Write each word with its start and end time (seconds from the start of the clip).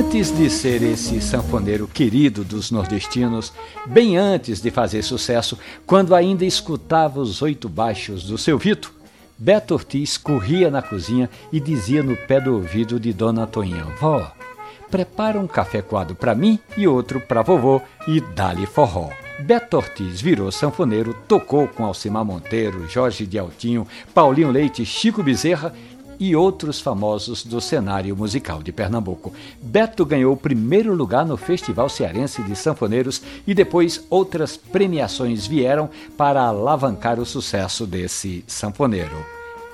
Antes 0.00 0.34
de 0.34 0.48
ser 0.48 0.82
esse 0.82 1.20
sanfoneiro 1.20 1.86
querido 1.86 2.42
dos 2.42 2.70
nordestinos, 2.70 3.52
bem 3.84 4.16
antes 4.16 4.58
de 4.58 4.70
fazer 4.70 5.02
sucesso, 5.02 5.58
quando 5.84 6.14
ainda 6.14 6.42
escutava 6.42 7.20
os 7.20 7.42
oito 7.42 7.68
baixos 7.68 8.24
do 8.24 8.38
seu 8.38 8.56
Vito, 8.56 8.94
Beto 9.36 9.74
Ortiz 9.74 10.16
corria 10.16 10.70
na 10.70 10.80
cozinha 10.80 11.28
e 11.52 11.60
dizia 11.60 12.02
no 12.02 12.16
pé 12.16 12.40
do 12.40 12.54
ouvido 12.54 12.98
de 12.98 13.12
Dona 13.12 13.46
Toinha: 13.46 13.84
Vó, 14.00 14.32
prepara 14.90 15.38
um 15.38 15.46
café 15.46 15.82
coado 15.82 16.14
para 16.14 16.34
mim 16.34 16.58
e 16.78 16.88
outro 16.88 17.20
para 17.20 17.42
vovô 17.42 17.82
e 18.08 18.22
dá-lhe 18.22 18.64
forró. 18.64 19.10
Beto 19.40 19.76
Ortiz 19.76 20.18
virou 20.18 20.50
sanfoneiro, 20.50 21.14
tocou 21.28 21.68
com 21.68 21.84
Alcimar 21.84 22.24
Monteiro, 22.24 22.88
Jorge 22.88 23.26
de 23.26 23.38
Altinho, 23.38 23.86
Paulinho 24.14 24.50
Leite, 24.50 24.84
Chico 24.84 25.22
Bezerra 25.22 25.74
e 26.20 26.36
outros 26.36 26.78
famosos 26.78 27.42
do 27.42 27.60
cenário 27.60 28.14
musical 28.14 28.62
de 28.62 28.70
Pernambuco. 28.70 29.32
Beto 29.60 30.04
ganhou 30.04 30.34
o 30.34 30.36
primeiro 30.36 30.94
lugar 30.94 31.24
no 31.24 31.38
Festival 31.38 31.88
Cearense 31.88 32.42
de 32.42 32.54
Sanfoneiros 32.54 33.22
e 33.46 33.54
depois 33.54 34.04
outras 34.10 34.56
premiações 34.56 35.46
vieram 35.46 35.88
para 36.18 36.42
alavancar 36.42 37.18
o 37.18 37.24
sucesso 37.24 37.86
desse 37.86 38.44
sanfoneiro. 38.46 39.16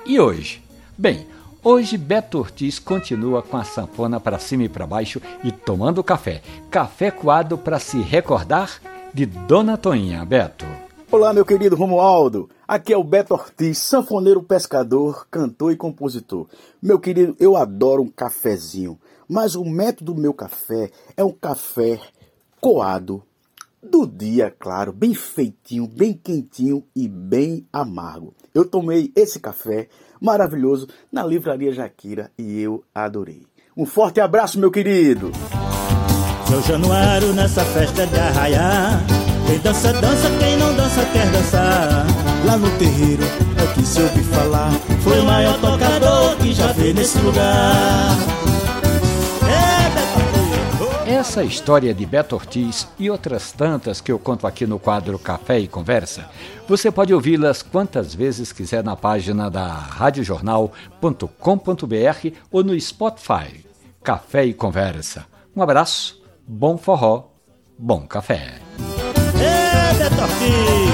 E 0.05 0.19
hoje? 0.19 0.63
Bem, 0.97 1.27
Hoje 1.63 1.97
Beto 1.97 2.37
Ortiz 2.37 2.79
continua 2.79 3.41
com 3.41 3.57
a 3.57 3.63
sanfona 3.63 4.19
para 4.19 4.39
cima 4.39 4.63
e 4.63 4.69
para 4.69 4.87
baixo 4.87 5.21
e 5.43 5.51
tomando 5.51 6.03
café. 6.03 6.41
Café 6.69 7.11
coado 7.11 7.57
para 7.57 7.79
se 7.79 7.99
recordar 7.99 8.79
de 9.13 9.25
Dona 9.25 9.75
Toinha, 9.75 10.23
Beto. 10.23 10.66
Olá, 11.09 11.33
meu 11.33 11.45
querido 11.45 11.77
Romualdo. 11.77 12.49
Aqui 12.67 12.91
é 12.91 12.97
o 12.97 13.03
Beto 13.03 13.33
Ortiz, 13.33 13.77
sanfoneiro 13.77 14.43
pescador, 14.43 15.25
cantor 15.31 15.71
e 15.71 15.77
compositor. 15.77 16.47
Meu 16.81 16.99
querido, 16.99 17.33
eu 17.39 17.55
adoro 17.55 18.03
um 18.03 18.09
cafezinho, 18.09 18.99
mas 19.25 19.55
o 19.55 19.63
método 19.63 20.13
do 20.13 20.19
meu 20.19 20.33
café 20.33 20.91
é 21.15 21.23
um 21.23 21.31
café 21.31 21.97
coado 22.59 23.23
do 23.81 24.05
dia, 24.05 24.53
claro, 24.59 24.91
bem 24.91 25.13
feitinho, 25.13 25.87
bem 25.87 26.11
quentinho 26.11 26.83
e 26.93 27.07
bem 27.07 27.65
amargo. 27.71 28.33
Eu 28.53 28.65
tomei 28.65 29.09
esse 29.15 29.39
café 29.39 29.87
maravilhoso 30.19 30.89
na 31.09 31.23
livraria 31.23 31.71
Jaquira 31.71 32.29
e 32.37 32.59
eu 32.59 32.83
adorei. 32.93 33.43
Um 33.77 33.85
forte 33.85 34.19
abraço, 34.19 34.59
meu 34.59 34.69
querido. 34.69 35.31
Seu 36.49 36.61
Januário 36.63 37.31
nessa 37.31 37.63
festa 37.63 38.05
de 38.05 38.19
arraiar 38.19 39.36
quem 39.47 39.59
dança, 39.59 39.93
dança, 39.93 40.29
quem 40.39 40.57
não 40.57 40.75
dança 40.75 41.05
quer 41.13 41.31
dançar. 41.31 42.05
Lá 42.45 42.57
no 42.57 42.69
terreiro 42.77 43.23
é 43.23 43.73
que 43.73 43.81
se 43.83 44.01
ouvi 44.01 44.21
falar. 44.23 44.71
Foi 45.01 45.19
o 45.19 45.23
maior 45.23 45.57
tocador 45.59 46.35
que 46.37 46.53
já 46.53 46.71
veio 46.73 46.93
nesse 46.93 47.17
lugar. 47.19 48.15
É, 51.07 51.13
Essa 51.13 51.41
história 51.43 51.93
de 51.93 52.05
Beto 52.05 52.35
Ortiz 52.35 52.87
e 52.99 53.09
outras 53.09 53.51
tantas 53.53 54.01
que 54.01 54.11
eu 54.11 54.19
conto 54.19 54.45
aqui 54.45 54.67
no 54.67 54.77
quadro 54.77 55.17
Café 55.17 55.57
e 55.59 55.67
Conversa, 55.67 56.25
você 56.67 56.91
pode 56.91 57.13
ouvi-las 57.13 57.63
quantas 57.63 58.13
vezes 58.13 58.51
quiser 58.51 58.83
na 58.83 58.95
página 58.97 59.49
da 59.49 59.67
radiojornal.com.br 59.67 62.27
ou 62.51 62.63
no 62.63 62.77
Spotify. 62.79 63.65
Café 64.03 64.45
e 64.45 64.53
Conversa. 64.53 65.25
Um 65.55 65.61
abraço, 65.61 66.21
bom 66.45 66.77
forró, 66.77 67.29
bom 67.79 68.01
café. 68.01 68.66
Ê, 70.07 70.09
Betorquinho, 70.09 70.93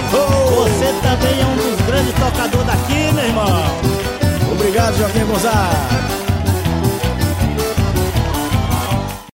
você 0.55 0.91
também 1.03 1.39
é 1.39 1.45
um 1.45 1.55
dos 1.55 1.85
grandes 1.85 2.13
tocadores 2.13 2.65
daqui, 2.65 3.13
meu 3.13 3.25
irmão. 3.25 3.63
Obrigado, 4.51 4.97
Joaquim 4.97 5.25
Gonzaga. 5.25 5.82